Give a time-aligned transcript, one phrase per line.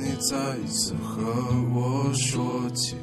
[0.00, 1.20] 你再一次和
[1.74, 2.96] 我说起。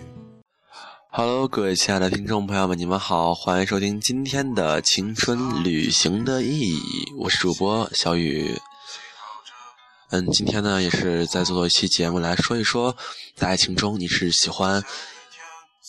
[1.12, 6.80] Hello，各位亲爱的听众朋友们，你们好，欢迎收听今天的《青春旅行的意义》，
[7.20, 8.60] 我是主播小雨。
[10.10, 12.98] 嗯，今天呢也是在做一期节目来说一说，
[13.36, 14.84] 在爱情中你是喜欢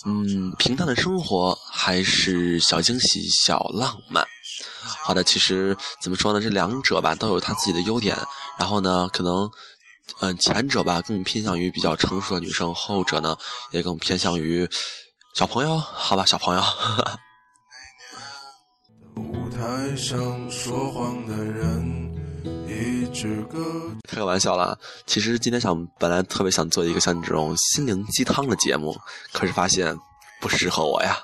[0.05, 4.27] 嗯平淡的生活，还是小惊喜、小浪漫？
[4.83, 8.15] 好的，其实怎么说呢，这两者吧都有它自己的优点，
[8.59, 9.51] 然后呢，可能
[10.21, 13.37] 嗯前者吧更偏向于比较成熟的女生，后者呢
[13.71, 14.69] 也更偏向于。
[15.35, 16.63] 小朋友，好吧，小朋友。
[24.09, 28.99] 开个玩笑啦，其实今天想本来特别想做一个像这种心灵鸡汤的节目，
[29.33, 29.97] 可是发现
[30.41, 31.17] 不适合我呀。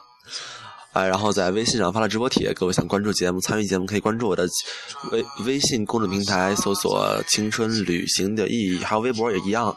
[0.94, 4.48] 哎，然后在微信上发了直播帖，各位想关注节目、参与节目，可以关注我的
[5.10, 9.76] 微微信公众平台，搜索“青春旅行的意义”，还有微博也一样。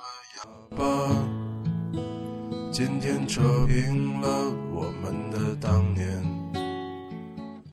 [2.72, 4.30] 今天扯平了
[4.72, 6.08] 我们的当年。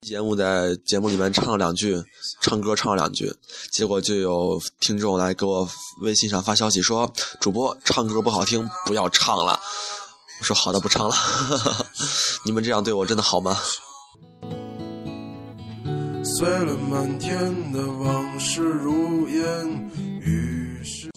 [0.01, 2.03] 节目在节目里面唱了两句，
[2.41, 3.31] 唱歌唱了两句，
[3.73, 5.69] 结果就有听众来给我
[6.01, 9.61] 微信上发消息说：“主播唱歌不好听，不要唱了。”
[10.45, 11.15] 我说：“好的，不唱了。
[12.45, 13.57] ”你们这样对我真的好吗？
[16.23, 19.91] 碎了满天的往事如烟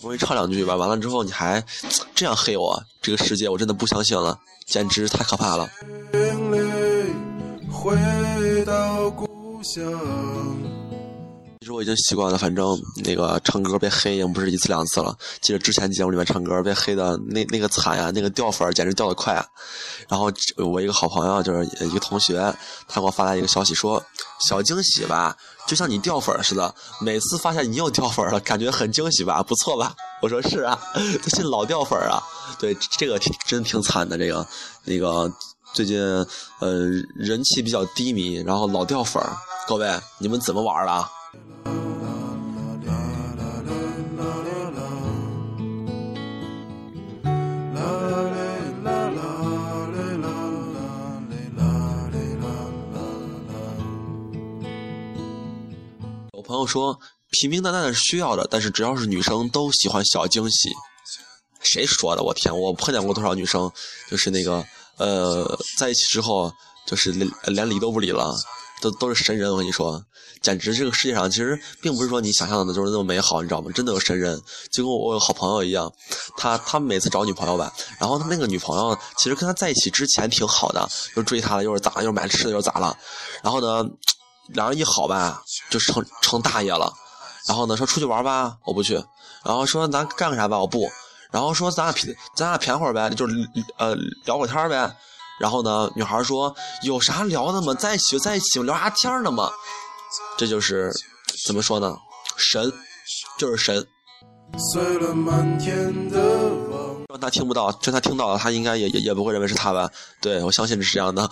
[0.02, 1.61] 我给你唱两句吧，完了之后你还
[2.16, 5.70] 这样黑我，这个世界我真的不相信了，简直太可怕了。
[7.70, 9.83] 回到故乡。
[11.67, 15.14] 其实我已经习惯了，反正那个唱歌被黑已经不是一次两次了。
[15.42, 19.45] 记得之前节目里面唱歌被黑的那那个惨呀，那个掉粉简直掉的快啊。
[20.08, 20.32] 然后
[20.66, 22.38] 我一个好朋友就是一个同学，
[22.88, 24.02] 他给我发来一个消息说
[24.48, 25.36] ：“小惊喜吧，
[25.67, 32.23] 就像你掉粉似的，每次发现你又掉粉了，感觉很惊喜吧，不错吧？”我说：“是啊， 最近老掉粉啊。”
[32.58, 34.48] 对，这个真挺惨的，这个
[34.86, 35.30] 那个
[35.73, 35.99] 最近
[36.61, 39.22] 呃人气比较低迷，然后老掉粉
[39.67, 41.10] 各位你们怎么玩的？
[56.67, 57.00] 说，
[57.32, 60.70] 平平淡淡的是需要的，但是只要是女生都喜欢小惊喜。
[61.61, 62.22] 谁说的？
[62.22, 63.72] 我天，我碰见过多少女生，
[64.10, 64.64] 就是那个
[64.98, 66.52] 呃，在一起之后
[66.86, 68.36] 就是连连理都不理了。
[68.80, 70.00] 都都是神人，我跟你说，
[70.39, 73.72] 简直这个世界上其实并不是说你想象的就是那么美好，你知道吗？
[73.73, 74.39] 真的有神人，
[74.72, 75.92] 就跟我有好朋友一样，
[76.38, 82.95] 他他每次找女朋友吧，然后他那个女朋友其实跟他在一起之前挺好的，又追他了，又是咋，又买吃的，又是咋了？
[83.42, 83.84] 然后呢，
[84.48, 86.92] 两人一好吧，就成成大爷了。
[87.48, 88.96] 然后呢，说出去玩吧，我不去；
[89.46, 90.80] 然后说咱干个啥吧，我不；
[91.32, 93.36] 然后说咱俩谝咱俩谝会儿呗，就是
[93.78, 94.96] 呃聊会儿天呗。
[95.40, 95.88] 然后呢？
[95.96, 97.72] 女孩说：“有啥聊的吗？
[97.76, 99.52] 在一起就在一起，聊啥天呢嘛？”
[100.36, 100.92] 这就是
[101.46, 101.96] 怎么说呢？
[102.38, 102.74] 神，
[103.38, 103.88] 就是神。
[107.08, 109.88] 让他听不到，就他听到了，他应该也也也不会认为是他吧？
[110.22, 111.30] 对我相信是这样的。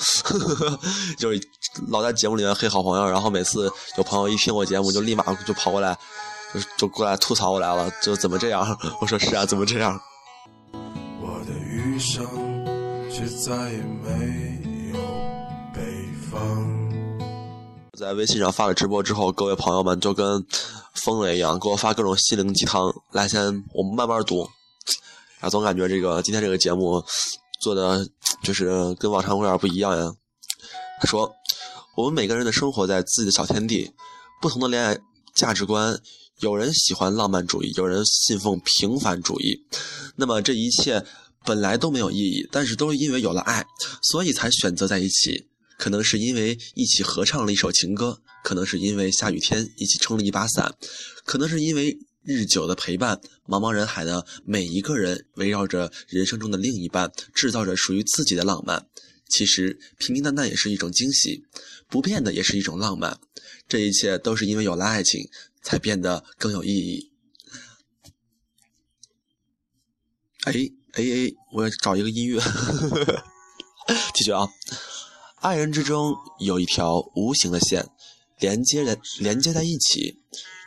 [1.18, 1.40] 就是
[1.88, 5.98] 老在节目里面黑好朋友，然后每次有朋友一听我节目，就立马就跑过来，
[6.54, 8.78] 就就过来吐槽我来了，就怎么这样？
[9.02, 10.00] 我说是啊，怎么这样？
[11.22, 12.26] 我的余生。
[13.18, 15.00] 却再也没有
[15.74, 15.82] 北
[16.30, 16.68] 方。
[17.98, 20.46] 在微信上发了直播之后，各位朋友们就跟
[20.96, 22.94] 疯了一样，给我发各种心灵鸡汤。
[23.14, 24.46] 来，先我们慢慢读。
[25.40, 27.02] 啊，总感觉这个今天这个节目
[27.62, 28.06] 做的
[28.44, 30.12] 就是跟往常有点不一样呀。
[31.00, 31.34] 他说
[31.96, 33.92] ：“我们每个人的生活在自己的小天地，
[34.42, 34.98] 不同的恋爱
[35.34, 36.00] 价值观，
[36.40, 39.66] 有人喜欢浪漫主义，有人信奉平凡主义。
[40.16, 41.06] 那么这一切。”
[41.48, 43.64] 本来都没有意义，但是都是因为有了爱，
[44.02, 45.46] 所以才选择在一起。
[45.78, 50.74] 可能是因为一起合唱了一首情歌，可能是因为下雨天一起撑了一把伞，
[51.24, 53.22] 可能是因为日久的陪伴。
[53.48, 58.88] 茫茫人海的每一个人，围绕着人生中的另一半，制造着属于自己的浪漫。
[59.28, 61.46] 其实平平淡淡也是一种惊喜，
[61.88, 63.20] 不变的也是一种浪漫。
[63.68, 65.30] 这一切都是因为有了爱情，
[65.62, 67.12] 才变得更有意义。
[70.44, 70.54] 哎。
[70.98, 72.42] 哎哎我要找一个音乐，
[74.14, 74.48] 继续啊！
[75.42, 77.86] 爱人之中有一条无形的线，
[78.40, 80.22] 连接的连接在一起，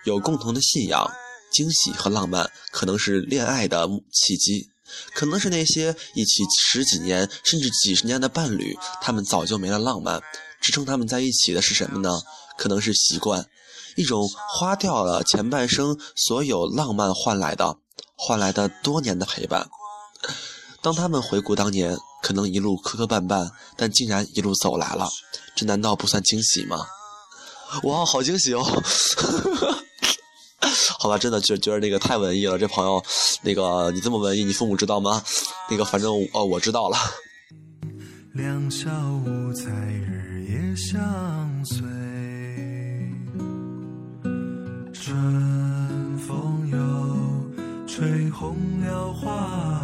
[0.04, 1.10] 有共同的信仰、
[1.50, 4.68] 惊喜和浪漫，可能是恋爱的契机，
[5.14, 10.20] 可能是那些一起十几年甚至几十年的伴侣，他们早就没了浪漫，
[10.60, 12.20] 支撑他们在一起的是什么呢？
[12.56, 13.46] 可能是习惯。
[13.96, 17.76] 一种花掉了前半生所有浪漫换来的，
[18.16, 19.68] 换来的多年的陪伴。
[20.80, 25.08] 当他们回顾当年，可能一路磕磕绊绊，但竟然一路走来了，
[25.56, 26.86] 这难道不算惊喜吗？
[27.82, 28.64] 哇，好惊喜哦！
[30.98, 32.58] 好吧，真的觉觉得那个太文艺了。
[32.58, 33.02] 这朋友，
[33.42, 35.22] 那个你这么文艺，你父母知道吗？
[35.70, 36.96] 那个反正哦，我知道了。
[38.34, 38.88] 两小
[39.26, 41.86] 无猜，日夜相随。
[44.92, 49.77] 春风又吹红了花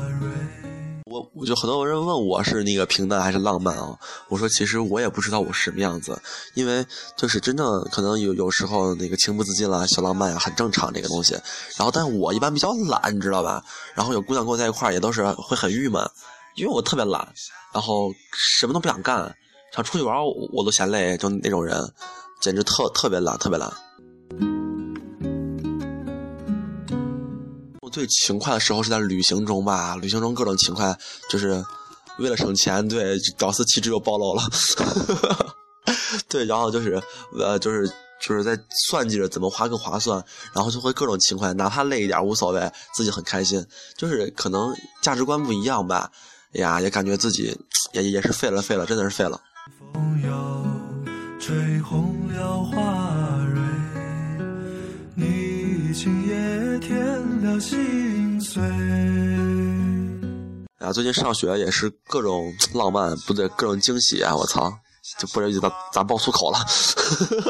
[1.33, 3.99] 我就很多人问我是那个平淡还是浪漫啊？
[4.29, 6.21] 我说其实我也不知道我是什么样子，
[6.55, 6.85] 因为
[7.17, 11.35] 就是真正可能有有时候那个情不自禁了，小浪漫呀很正常这个东西。
[11.77, 13.65] 然后但我一般比较懒，你知道吧？
[13.95, 16.03] 然后有姑娘跟我在一块儿也都是会很郁闷。
[16.57, 17.27] 因为我特别懒，
[17.73, 19.35] 然后什么都不想干，
[19.75, 21.93] 想出去玩我都嫌累，就那种人，
[22.41, 23.69] 简直特特别懒，特别懒。
[27.95, 30.99] 最勤快的时候是在旅行中吧，旅行中各种勤快，
[31.31, 31.65] 就是
[32.19, 34.43] 为了省钱，对，屌丝气质又暴露了。
[36.29, 37.01] 对，然后就是
[37.39, 37.89] 呃，就是
[38.21, 38.59] 就是在
[38.89, 40.21] 算计着怎么花更划算，
[40.53, 43.65] 然后就会各种勤快，哪怕累一点无所谓，自己很开心。
[43.97, 46.11] 就是可能价值观不一样吧。
[46.55, 47.57] 哎呀，也感觉自己
[47.93, 49.41] 也也是废了，废了，真的是废了。
[49.93, 50.21] 风
[51.39, 53.04] 吹红了花
[60.79, 64.35] 啊，最近上学也是各种浪漫，不对，各种惊喜啊！
[64.35, 64.73] 我操，
[65.19, 66.59] 就不知道咋咋爆粗口了，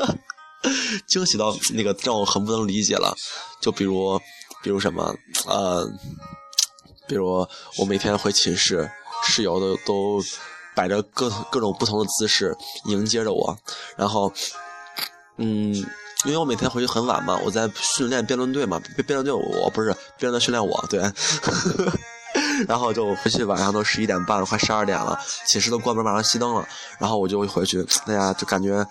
[1.09, 3.15] 惊喜到那个让我很不能理解了。
[3.61, 4.19] 就比如，
[4.63, 5.15] 比如什么，
[5.47, 5.91] 呃。
[7.07, 7.47] 比如
[7.77, 8.91] 我每天回寝室，
[9.27, 10.23] 室友都都
[10.75, 13.55] 摆着各各种不同的姿势迎接着我，
[13.95, 14.33] 然后，
[15.37, 15.85] 嗯，
[16.25, 19.89] 因为我每天回去很晚嘛，我在训练辩论队嘛，辩论队我不是
[20.19, 21.01] 辩论队训练我，对，
[22.67, 26.67] 然后就回去晚上都十一点半了，快十二点了，寝室都关门，马上熄灯了，
[26.99, 28.85] 然后我就回去，哎呀，就感觉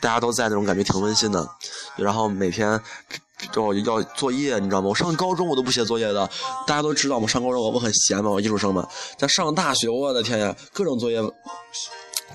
[0.00, 1.48] 大家都在那种感觉挺温馨的，
[1.96, 2.80] 然后每天。
[3.52, 4.88] 就要作业，你知道吗？
[4.88, 6.26] 我上高中我都不写作业的，
[6.66, 8.88] 大家都知道我上高中我不很闲嘛，我艺术生嘛。
[9.18, 11.20] 在上大学，我的天呀，各种作业。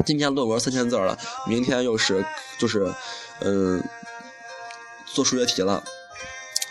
[0.05, 1.17] 今天论文三千字了，
[1.47, 2.23] 明天又是
[2.59, 2.93] 就是，
[3.39, 3.83] 嗯，
[5.13, 5.83] 做数学题了。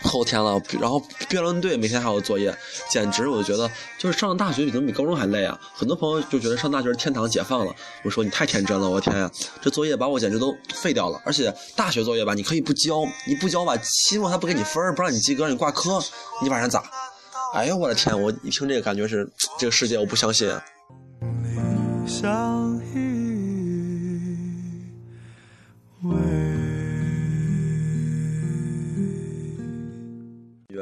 [0.03, 0.99] 后天了，然后
[1.29, 2.57] 辩论队每天还有作业，
[2.89, 5.55] 简直我就觉得就是上了大学比能比高中还累啊！
[5.75, 9.29] 很多朋友就觉得上大学是天堂解放了，我说你太天真了，我天呀，
[9.61, 11.21] 这作业把我简直都废掉了。
[11.23, 15.99] 而且大学作业吧，你可以不交，你不交吧，期末他不给你分不让你及格，让你挂科，
[16.41, 16.83] 你晚上咋？
[17.53, 20.51] 哎呦我的天，我一听这个感觉是这个世界我不相信。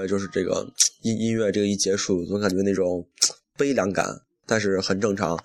[0.07, 0.67] 就是这个
[1.01, 3.05] 音音乐这个一结束，总感觉那种
[3.57, 5.37] 悲凉感，但是很正常。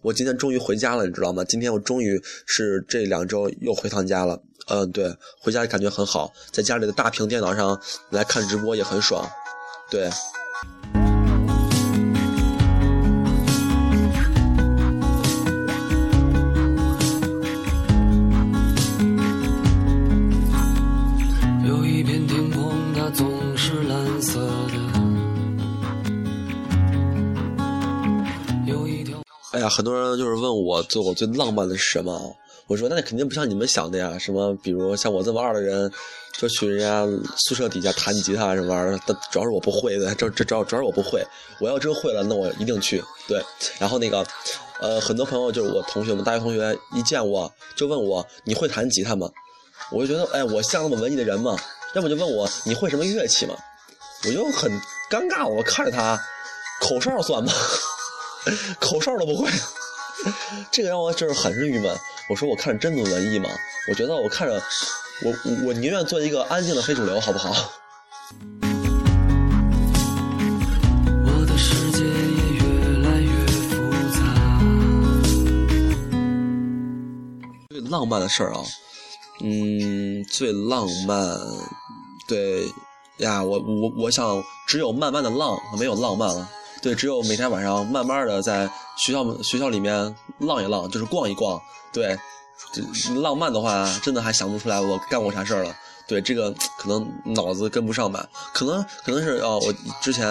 [0.00, 1.44] 我今天终于回家了，你知道吗？
[1.44, 4.42] 今天我终于是这两周又回趟家了。
[4.66, 7.80] 嗯，对，回家感觉很好，在家里的大屏电脑上
[8.10, 9.28] 来看直播也很爽。
[9.90, 10.10] 对。
[29.68, 35.90] 很多人就是问我做过最浪漫的是什么，我说那肯定不像你们想的呀，什么比如像我这么二的人，
[36.38, 41.22] 就去人家宿舍底下弹吉他什么玩意儿，但主要是我不会的，这这主要主要是我不会，
[41.60, 43.02] 我要真会了，那我一定去。
[43.28, 43.42] 对，
[43.78, 44.24] 然后那个，
[44.80, 49.28] 呃，很多朋友就是我同学们，大学同学一见我就问我你会弹吉他吗？
[49.90, 51.56] 我就觉得哎，我像那么文艺的人吗？
[51.94, 53.54] 要么就问我你会什么乐器吗？
[54.24, 54.70] 我就很
[55.10, 56.18] 尴尬，我看着他，
[56.80, 57.52] 口哨算吗？
[58.80, 59.50] 口哨都不会，
[60.70, 61.96] 这个让我就是很是郁闷。
[62.28, 63.48] 我说我看着真的文艺吗？
[63.88, 64.62] 我觉得我看着，
[65.22, 65.34] 我
[65.66, 67.72] 我宁愿做一个安静的非主流，好不好？
[71.24, 72.10] 我的世界也
[72.54, 72.62] 越
[73.02, 74.20] 来越复杂。
[77.70, 78.64] 最浪漫的事儿啊，
[79.40, 81.38] 嗯，最浪漫，
[82.28, 82.66] 对
[83.18, 86.48] 呀，我我我想只有慢慢的浪，没有浪漫了。
[86.82, 89.94] 对，只有每天晚上慢慢的在学校学校里面
[90.40, 91.60] 浪一浪，就是逛一逛。
[91.92, 92.18] 对，
[93.22, 95.72] 浪漫的话，真的还想不出来我干过啥事儿了。
[96.08, 99.72] 对，这个可能脑子跟不上吧，可能可能是哦，我
[100.02, 100.26] 之前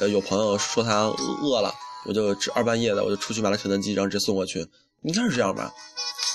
[0.00, 1.04] 呃有朋友说他
[1.40, 1.72] 饿了，
[2.04, 4.66] 我就二半夜的我就出去买了肯德基，然后直接送过去，
[5.02, 5.72] 应该是这样吧。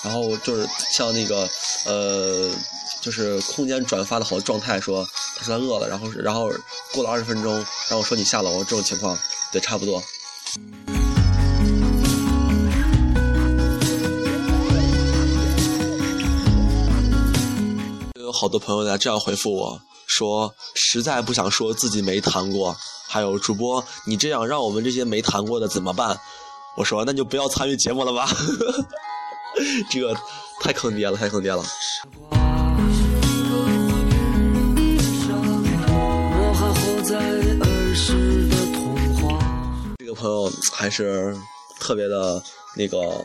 [0.04, 1.48] 然后就是像那个
[1.86, 2.50] 呃
[3.02, 5.06] 就是空间转发的好状态，说
[5.36, 6.50] 他说他饿了，然后然后
[6.94, 7.54] 过了二十分钟，
[7.90, 9.18] 然后说你下楼这种情况，
[9.52, 10.02] 对，差不多。
[18.16, 22.76] 有好多朋友在这样回复我说，实在不想说自己没谈过。
[23.08, 26.18] 还有主播，你这样让我们这些没谈过的怎么办？
[26.78, 28.26] 我说那就不要参与节目了吧。
[29.92, 30.16] 这个
[30.62, 31.62] 太坑爹了，太坑爹了。
[40.14, 41.36] 个朋友还是
[41.80, 42.44] 特别的
[42.76, 43.24] 那个，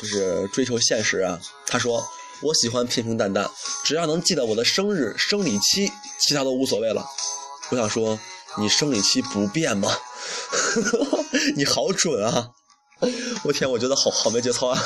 [0.00, 1.38] 就是追求现实啊。
[1.66, 2.04] 他说。
[2.42, 3.48] 我喜欢平平淡淡，
[3.84, 7.02] 只要能记得我的生日、生理期，其他都无所谓了。
[7.70, 8.18] 我想说，
[8.58, 9.88] 你生理期不变吗？
[11.56, 12.50] 你好准啊！
[13.44, 14.78] 我天，我觉得好好没节操啊！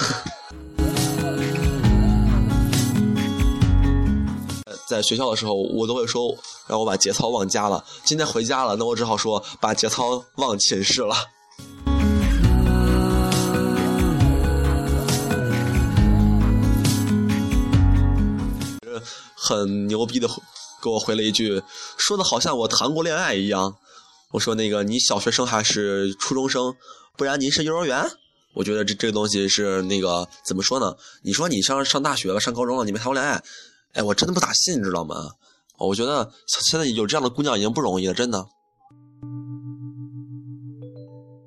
[4.88, 6.34] 在学校的时候，我都会说
[6.66, 7.84] 让我把节操忘家了。
[8.04, 11.14] 今天回家了，那我只好说把节操忘寝室了。
[19.36, 20.26] 很牛逼的
[20.82, 21.62] 给我回了一句，
[21.98, 23.74] 说的好像我谈过恋爱一样。
[24.30, 26.74] 我说那个你小学生还是初中生，
[27.14, 28.10] 不然您是幼儿园？
[28.54, 30.96] 我觉得这这个东西是那个怎么说呢？
[31.22, 33.42] 你说你上上大学了，上高中了，你没谈过恋爱？
[33.94, 35.14] 哎，我真的不咋信，你知道吗？
[35.78, 38.44] 我觉得现在有这样的姑娘已经不容易了，真的。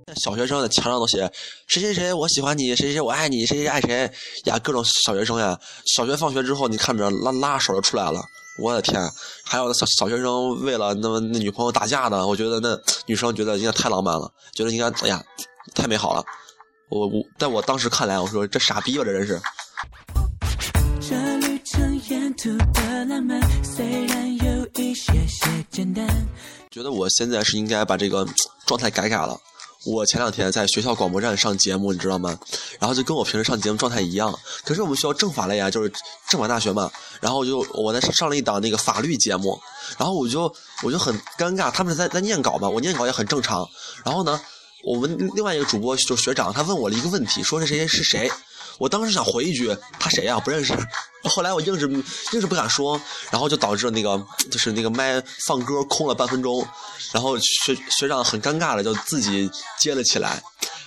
[0.07, 1.29] 那小学生在墙上都写
[1.67, 4.09] 谁谁谁我喜欢你，谁谁谁我爱你，谁谁爱谁
[4.45, 5.59] 呀，各种小学生呀。
[5.85, 8.21] 小学放学之后，你看着拉拉手就出来了，
[8.59, 9.01] 我的天！
[9.43, 15.21] 还有那小小学生为了那么那女朋友打架呢，我觉得那女生觉得应该太浪漫了，觉得应该哎呀
[15.75, 16.23] 太美好了。
[16.89, 19.41] 我我在我当时看来，我说这傻逼吧，这人是。
[25.81, 26.27] 简单
[26.69, 28.23] 觉得我现在是应该把这个
[28.67, 29.35] 状态改改了。
[29.83, 32.37] 我前两天在学校广播站上节目，你知道吗？
[32.79, 34.31] 然后就跟我平时上节目状态一样。
[34.63, 35.91] 可是我们学校政法类啊，就是
[36.29, 36.91] 政法大学嘛。
[37.19, 39.59] 然后就我在上了一档那个法律节目，
[39.97, 43.67] 然后我就我就很尴尬，他们是在在念稿嘛，我念稿也很正常。
[44.05, 44.39] 然后呢，
[44.83, 48.31] 我们另外一个主播就学长，他问我了一个问题，说是谁谁是谁。
[48.81, 50.39] 我当时想回一句他谁呀？
[50.39, 50.73] 不认识。
[51.25, 54.19] 后来我硬是硬是不敢说，然后就导致那个
[54.49, 56.67] 就是那个麦放歌空了半分钟，
[57.11, 59.47] 然后学学长很尴尬的就自己
[59.77, 60.41] 接了起来，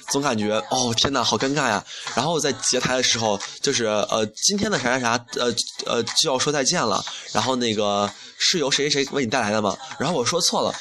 [0.08, 1.84] 总感觉哦天呐，好尴尬呀。
[2.16, 5.54] 然后在结台的时候，就是呃今天的啥啥啥呃
[5.86, 9.76] 呃就要说再见了，然后那个是由谁谁为你带来的吗？
[10.00, 10.74] 然后我说错了。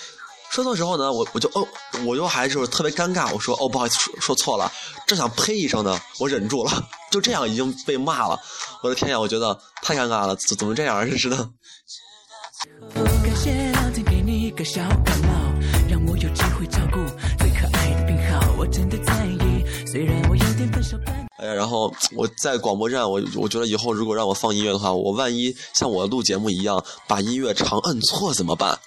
[0.53, 1.67] 说错时候呢，我我就哦，
[2.05, 3.33] 我就还就是特别尴尬。
[3.33, 4.72] 我说哦，不好意思，说说错了。
[5.07, 6.72] 正想呸一声呢，我忍住了。
[7.10, 8.39] 就这样已经被骂了。
[8.83, 11.50] 我的天呀，我觉得太尴尬了，怎怎么这样，真是的。
[21.45, 28.77] 然后我在广播站，我我觉得以后如果让我放音乐的话，我万一像我录节目一样把音乐长摁错怎么办？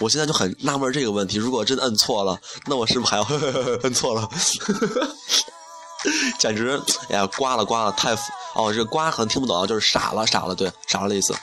[0.00, 3.22] 我现在就很纳闷这个问题，如果真的摁错了，那我是不是还要
[3.84, 4.28] 摁错了？
[6.38, 6.80] 简直，
[7.10, 8.14] 哎呀，刮了刮了，太
[8.54, 11.34] 哦，这刮可能听不懂啊，就是傻了傻了，对，傻了的意思。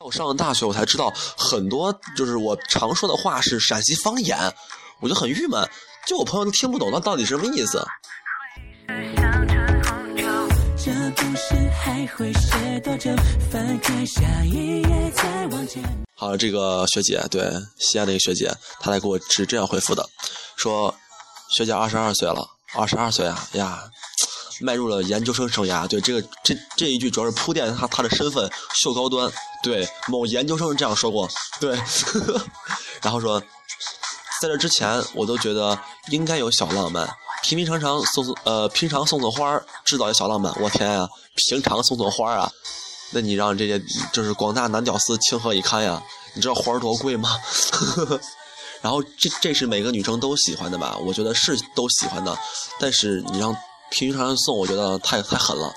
[0.00, 4.52] 我上了大学，我才知道很多，就是我常说的话是陕西方言，
[5.00, 5.66] 我就很郁闷，
[6.10, 7.86] 就我朋友都听不懂，那到底什么意思？
[16.16, 17.48] 好，这个学姐对
[17.78, 20.04] 西安那个学姐，她来给我是这样回复的，
[20.56, 20.92] 说
[21.54, 23.84] 学姐二十二岁了，二十二岁啊呀，
[24.60, 25.86] 迈入了研究生生涯。
[25.86, 29.30] 对这个这这一句主要是铺垫她她的身份秀高端。
[29.62, 31.28] 对某研究生这样说过，
[31.60, 32.46] 对，呵 呵
[33.02, 33.40] 然后说
[34.40, 35.78] 在这之前我都觉得
[36.10, 37.08] 应该有小浪漫。
[37.42, 40.54] 平平常常送送呃，平常送送花儿制造一小浪漫。
[40.60, 42.50] 我天呀，平常送送花儿啊，
[43.12, 43.82] 那你让这些
[44.12, 46.02] 就是广大男屌丝情何以堪呀？
[46.34, 47.30] 你知道花儿多贵吗？
[48.82, 50.96] 然后这这是每个女生都喜欢的吧？
[51.04, 52.38] 我觉得是都喜欢的，
[52.78, 53.52] 但是你让
[53.90, 55.72] 平平常常送，我觉得太太狠了。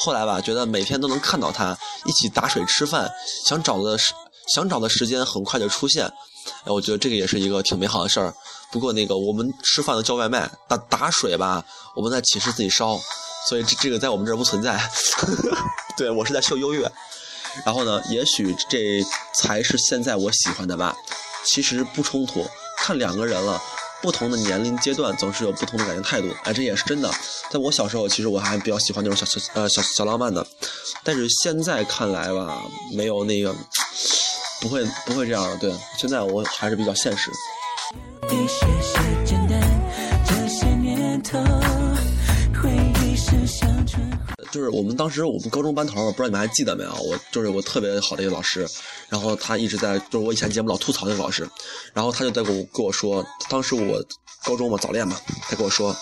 [0.00, 3.10] 后来吧，觉得每天都能看到他一起打水吃饭，
[3.44, 4.14] 想找的时
[4.54, 6.08] 想找的时间很快就出现。
[6.64, 8.34] 哎，我觉得这个也是一个挺美好的事儿。
[8.70, 11.64] 不过那个我们吃饭都叫外卖，打打水吧，
[11.94, 13.00] 我们在寝室自己烧，
[13.48, 14.78] 所以这这个在我们这儿不存在。
[15.96, 16.90] 对我是在秀优越。
[17.64, 19.02] 然后呢，也许这
[19.34, 20.94] 才是现在我喜欢的吧。
[21.44, 23.60] 其实不冲突，看两个人了，
[24.02, 27.10] 不同的年龄阶段总是有不同的感情态度，哎，这也是真的。
[27.50, 30.46] 在我小时候，其实我还比较喜欢那种小小呃小小浪漫的，
[31.02, 32.62] 但是现在看来吧，
[32.92, 33.54] 没有那个
[34.60, 35.56] 不会不会这样的。
[35.58, 37.30] 对，现在我还是比较现实。
[38.30, 39.60] 一些些简单，
[40.26, 41.38] 这些年头，
[42.60, 44.06] 回忆是像春。
[44.50, 46.90] 就是我们当时我们高中班头，不知道你们还记得没有？
[47.02, 48.66] 我就是我特别好的一个老师，
[49.08, 51.48] 然后他一直在，就是我以前节目老吐槽那个老师，
[51.92, 54.02] 然后他就在跟我跟我说，当时我
[54.44, 55.16] 高中嘛早恋嘛，
[55.48, 55.94] 他跟我说，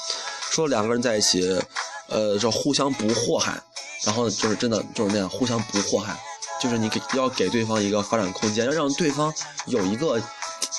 [0.50, 1.60] 说两个人在一起，
[2.08, 3.60] 呃，说互相不祸害，
[4.04, 6.16] 然后就是真的就是那样，互相不祸害，
[6.60, 9.32] 就是你给要给对方一个发展空间，要让对方
[9.66, 10.20] 有一个。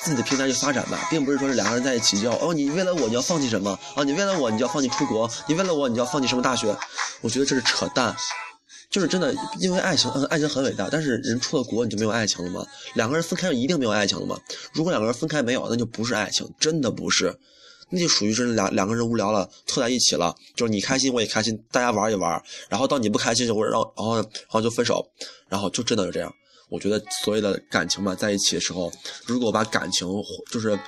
[0.00, 4.04] 自己的平台去发展吧，并不是说是两个人在一起就要哦，你为了我你要放弃什么啊？
[4.04, 5.28] 你为了我你就要放弃出国？
[5.48, 6.74] 你为了我你就要放弃什么大学？
[7.20, 8.14] 我觉得这是扯淡，
[8.90, 12.64] 就是真的，因为爱情，爱情很伟大，但是人出了国你就没有爱情了吗？
[12.94, 14.38] 两个人分开就一定没有爱情了吗？
[14.72, 17.36] 如果两个人分开没有，那就不是爱情，真的不是，
[17.90, 25.04] 那就属于是两两个人无聊了凑在一起了，就是你开心我也开心，大家玩一玩，然后到你不开心就会让然后然后就分手，
[25.48, 26.32] 然后就真的是这样。
[26.70, 28.92] 我觉得所谓的感情嘛，在一起的时候，
[29.26, 30.06] 如果把感情
[30.50, 30.78] 就是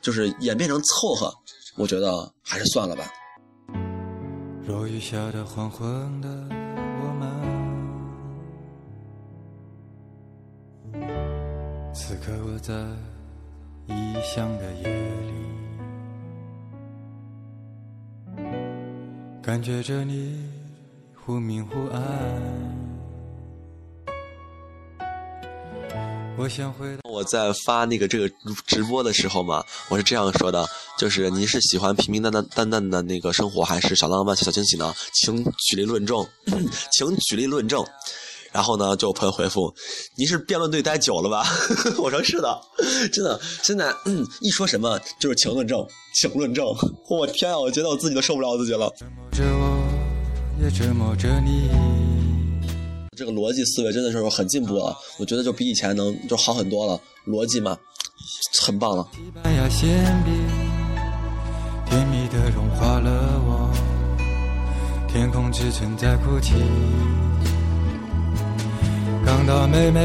[0.00, 1.32] 就是演变成凑合，
[1.76, 3.08] 我觉得还是算了吧。
[4.66, 7.30] 落雨下的黄昏的我们，
[11.94, 12.72] 此刻我在
[13.86, 15.32] 异乡的夜里，
[19.42, 20.38] 感觉着你
[21.16, 22.00] 忽明忽暗。
[26.38, 28.30] 我想回到我在发那个这个
[28.66, 30.64] 直播的时候嘛，我是这样说的，
[30.96, 34.94] 就是您是喜欢平平淡淡淡淡的那个生活，还是小浪漫小惊喜呢？
[35.12, 36.24] 请举例论证，
[36.96, 37.84] 请举例论证。
[38.52, 39.74] 然后呢，就有朋友回复，
[40.16, 41.44] 您是辩论队待久了吧？
[41.98, 42.60] 我说是的，
[43.12, 45.84] 真的，现在嗯，一说什么就是请论证，
[46.14, 46.66] 请论证。
[47.08, 48.92] 我天啊，我觉得我自己都受不了自己了。
[53.16, 57.76] 这个逻辑思维真的是很进步了，我觉得就比以前能就好很多了，逻辑嘛，
[58.60, 59.08] 很棒了。
[65.08, 66.54] 天空之城在哭泣，
[69.24, 70.00] 港岛妹妹，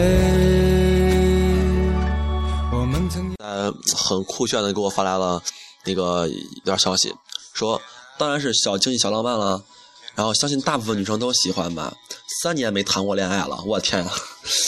[2.72, 5.42] 我们曾呃很酷炫的给我发来了
[5.86, 7.14] 那个一段消息，
[7.54, 7.82] 说
[8.18, 9.64] 当然是小惊喜小浪漫了。
[10.16, 11.94] 然后相信大部分女生都喜欢吧。
[12.42, 14.12] 三年没谈过恋爱了，我天啊！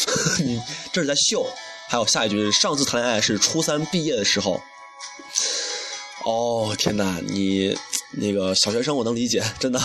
[0.94, 1.44] 这是在秀。
[1.88, 4.62] 还有下一句，上次谈恋爱是初三毕业的时候。
[6.24, 7.76] 哦天哪，你
[8.12, 9.82] 那个小学生我能理解，真的。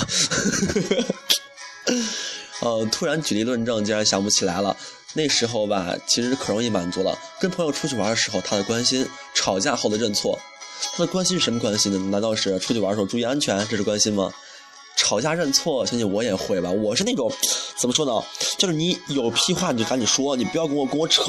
[2.61, 4.77] 呃，突然举例论证，竟然想不起来了。
[5.12, 7.17] 那时候吧，其实可容易满足了。
[7.40, 10.38] 跟朋友出去玩的时候，他的关心；吵架后的认错。
[10.97, 11.99] 他的关心是什么关心呢？
[12.11, 13.57] 难道是出去玩的时候注意安全？
[13.69, 14.33] 这是关心吗？
[14.97, 16.71] 吵架认错，相信我也会吧。
[16.71, 17.31] 我是那种，
[17.77, 18.12] 怎么说呢？
[18.59, 21.25] 就是你有屁话你就赶紧说，你不要跟我跟我扯。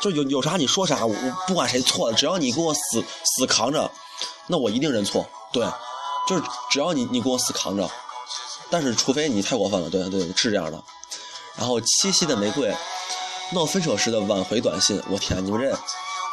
[0.00, 1.14] 就有有啥你说啥，我
[1.46, 3.90] 不管谁错了，只要你跟我死死扛着，
[4.48, 5.28] 那我一定认错。
[5.52, 5.64] 对，
[6.28, 7.88] 就是只要你你跟我死扛着，
[8.70, 10.82] 但是除非你太过分了，对对是这样的。
[11.56, 12.74] 然后七夕的玫瑰，
[13.52, 15.70] 闹分手时的挽回短信，我天，你们这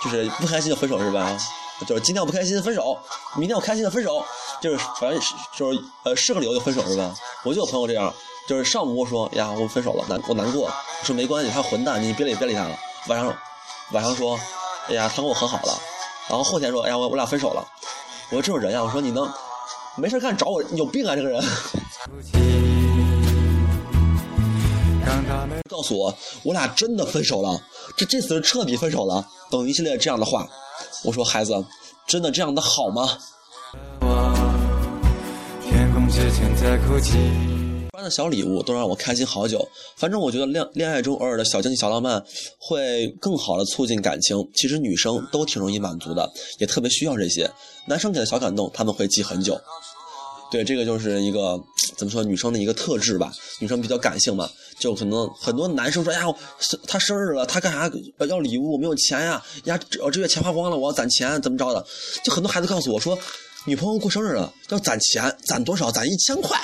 [0.03, 1.37] 就是不开心就分手是吧？
[1.87, 2.97] 就是今天我不开心分手，
[3.35, 4.23] 明天我开心的分手。
[4.61, 5.19] 就是反正
[5.57, 7.13] 就是呃是个理由就分手是吧？
[7.43, 8.13] 我就有朋友这样，
[8.47, 10.71] 就是上午我说呀我分手了难我难过，
[11.03, 12.79] 说没关系他混蛋你别理别理他了。
[13.07, 13.35] 晚上
[13.91, 14.39] 晚上说
[14.87, 15.77] 哎呀他跟我和好了，
[16.29, 17.67] 然后后天说哎呀我我俩分手了。
[18.29, 19.29] 我说这种人呀我说你能
[19.97, 21.43] 没事干找我有病啊这个人。
[25.69, 27.61] 告诉我我俩真的分手了，
[27.95, 30.47] 这这次是彻底分手了等一系列这样的话，
[31.03, 31.63] 我说孩子
[32.07, 33.17] 真的这样的好吗？
[37.91, 39.65] 穿的小礼物都让我开心好久。
[39.95, 42.23] 反正我觉得恋恋爱中偶尔的小惊喜、小浪漫，
[42.59, 44.37] 会更好的促进感情。
[44.53, 47.49] 其实女生都挺容易满足的，也特别需要这些。
[47.87, 49.59] 男生给的小感动，他们会记很久。
[50.53, 51.59] 对，这个就是一个
[51.97, 53.33] 怎么说，女生的一个特质吧。
[53.57, 56.21] 女生比较感性嘛，就可能很多男生说：“呀，
[56.85, 57.91] 他生日了，他干啥
[58.27, 58.77] 要礼物？
[58.77, 59.43] 没有钱呀？
[59.63, 61.83] 呀，这这月钱花光了，我要攒钱，怎么着的？”
[62.23, 63.17] 就很多孩子告诉我说。
[63.65, 65.91] 女朋友过生日了，要攒钱，攒多少？
[65.91, 66.59] 攒一千块，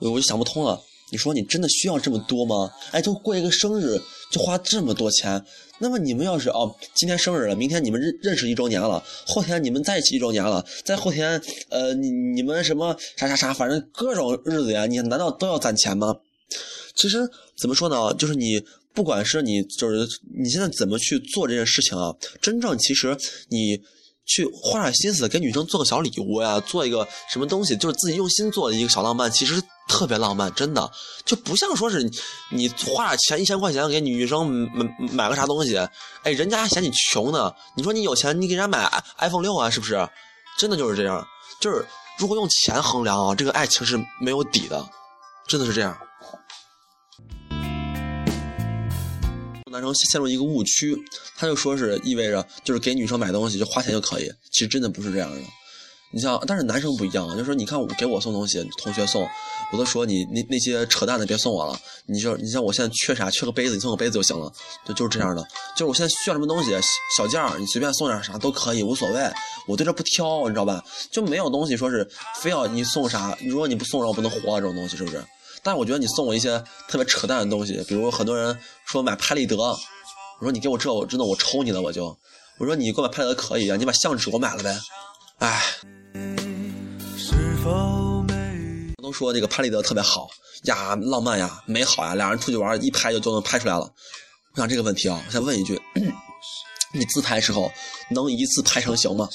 [0.00, 0.80] 我我就想不通了。
[1.12, 2.68] 你说你真的需要这么多吗？
[2.90, 3.96] 哎，就过一个生日
[4.32, 5.40] 就花这么多钱？
[5.78, 16.16] 那么你们要是哦，今天生日了，明天你们认认识一周年了，后天你们在一起一周年了，在后天呃你你们什么啥啥啥，反正各种日子呀，你难道都要攒钱吗？
[16.94, 18.14] 其实怎么说呢？
[18.14, 18.62] 就是你
[18.92, 23.16] 不管是你就是你现在怎么去做这件事情啊，真正其实
[23.48, 23.80] 你。
[24.30, 29.54] 去花点心思给女生做个小礼物呀，做一个什么东西，就是自己用心做的一个小浪漫，其实
[29.88, 30.92] 特别浪漫，真的
[31.24, 32.08] 就不像说是
[32.50, 35.76] 你花点钱一千块钱给女生买买个啥东西，
[36.22, 37.52] 哎，人家还嫌你穷呢。
[37.74, 40.08] 你说你有钱，你给人家买 iPhone 六啊，是不是？
[40.58, 41.26] 真的就是这样，
[41.60, 41.84] 就是
[42.18, 44.88] 如果用钱衡量啊，这个爱情是没有底的，
[45.46, 45.96] 真的是这样。
[49.70, 50.96] 男生陷入一个误区，
[51.36, 55.40] 他就说是意味着就是给女生买东西就花钱就可以，其实真的不是这样的。
[56.10, 59.28] 你像，但是男生不一样啊，就是说你看我给我送东西，同学送，
[59.72, 61.78] 我都说你那那些扯淡的别送我了。
[62.06, 64.50] 你就你像我现在缺啥，缺个杯子，你送个杯子就行了，
[64.86, 65.42] 就就是这样的。
[65.76, 66.70] 就是我现在需要什么东西，
[67.14, 69.30] 小件儿，你随便送点啥都可以，无所谓，
[69.66, 70.82] 我对这不挑，你知道吧？
[71.12, 72.08] 就没有东西说是
[72.40, 75.22] 非要你送啥，如果你不送，我不能活这种东西是不是？
[75.62, 79.78] 但是我觉得你送我一些特别扯淡的东西，比如很多人说买拍立得，我
[80.40, 82.16] 说你给我这，我真的我抽你了我就。
[82.58, 84.74] 我说你给我买拍立得可以啊，你把相纸给我买了呗。
[85.38, 85.62] 哎，
[89.00, 90.28] 都说这个拍立得特别好
[90.64, 93.88] 呀，浪漫呀，美好呀，俩人出去玩一拍就就能拍出来了。
[94.52, 95.80] 我想这个问题啊，我想问一句，
[96.92, 97.70] 你自拍时候
[98.10, 99.28] 能一次拍成型吗？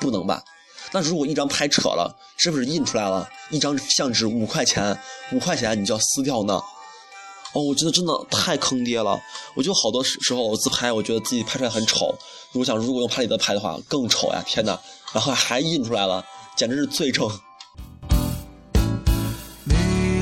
[0.00, 0.42] 不能吧。
[0.90, 4.98] 那如果一张拍扯了，是不是印出来了一张相纸五块钱？
[5.30, 6.60] 五块钱你就要撕掉呢？
[7.52, 9.18] 哦，我觉得真的太坑爹了！
[9.54, 12.14] 我就好多时候我自拍，我觉得自己拍出来很丑。
[12.52, 14.42] 如果想如果用拍立得拍的话，更丑呀！
[14.46, 14.78] 天哪！
[15.14, 16.24] 然后还印出来了，
[16.56, 17.28] 简直是罪证。
[19.64, 19.74] 你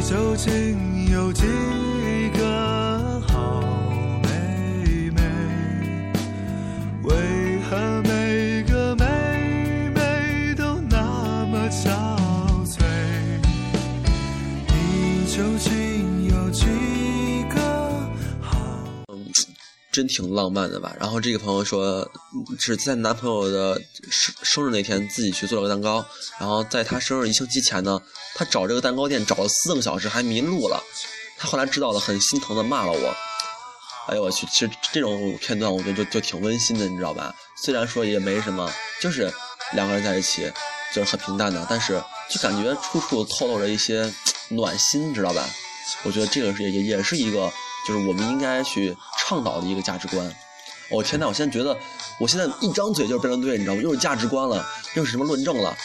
[0.09, 1.44] 究竟有几
[19.96, 20.94] 真挺浪漫的吧？
[21.00, 22.06] 然后这个朋友说，
[22.59, 23.80] 是在男朋友的
[24.11, 26.04] 生生日那天自己去做了个蛋糕，
[26.38, 27.98] 然后在他生日一星期前呢，
[28.35, 30.78] 他找这个蛋糕店找了四个小时还迷路了，
[31.38, 33.16] 他后来知道了，很心疼的骂了我。
[34.09, 37.35] 哎呦我去，其实这种片段我觉得就就挺温馨的，你知道吧？
[37.62, 39.32] 虽然说也没什么，就是
[39.72, 40.52] 两个人在一起，
[40.94, 44.12] 就是很平淡的，但是就感觉处处透露着一些
[44.50, 45.48] 暖心，知道吧？
[46.02, 47.50] 我觉得这个是也也是一个。
[47.87, 48.92] 就是我们应该去
[49.28, 50.32] 倡导的一个价值观。
[50.88, 51.76] 我天呐，我现在觉得，
[52.20, 53.82] 我现在一张嘴就是辩论队，你知道吗？
[53.82, 55.76] 又是价值观了，又是什么论证了，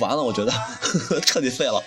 [0.00, 0.52] 完了，我觉得
[1.24, 1.82] 彻底废了。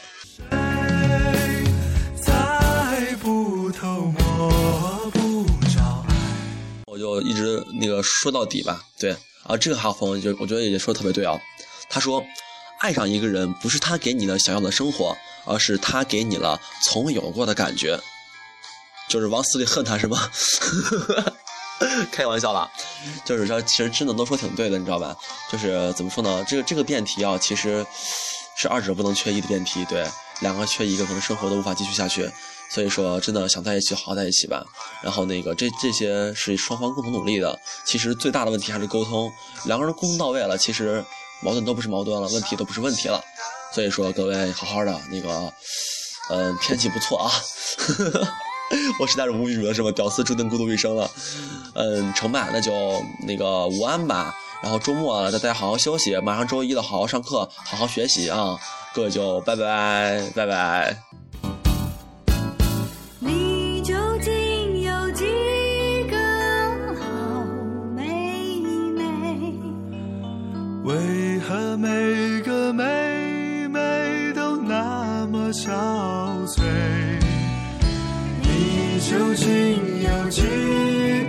[6.88, 11.40] 我就一直那个说到底吧，对啊，这个哈朋友就我觉得也说的特别对啊。
[11.90, 12.24] 他说，
[12.80, 18.00] 爱上一个人不是他给你的想要的生活，而是他给你了从未有过的感觉。
[19.08, 20.30] 就是往死里恨他是吗？
[22.12, 22.70] 开玩笑啦，
[23.26, 25.16] 就是说，其实真的都说挺对的，你知道吧？
[25.52, 26.46] 就是怎么说呢？
[26.48, 27.86] 这个这个辩题啊，其实
[28.56, 29.84] 是二者不能缺一的辩题。
[29.86, 30.08] 对，
[30.40, 32.30] 两个缺一个，可能生活都无法继续下去。
[32.70, 34.64] 所以说，真的想在一起，好好在一起吧。
[35.02, 37.60] 然后那个，这这些是双方共同努力的。
[37.86, 39.30] 其实最大的问题还是沟通，
[39.66, 41.04] 两个人沟通到位了，其实
[41.42, 43.22] 矛盾都不是矛盾了，问题都不是问题了。
[43.74, 45.54] 所以说，各位好好的那个，
[46.30, 47.30] 嗯，天气不错啊。
[49.00, 49.92] 我实在是无语了，是吧？
[49.92, 51.10] 屌丝注定孤独一生了。
[51.74, 52.72] 嗯，成吧，那就
[53.28, 54.36] 那个午安吧。
[54.62, 56.16] 然后周末了，大家好好休息。
[56.18, 58.58] 马上周一了，好好上课，好好学习啊。
[58.94, 61.23] 各位就拜拜，拜拜。
[79.04, 81.23] 究竟有几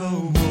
[0.00, 0.49] 不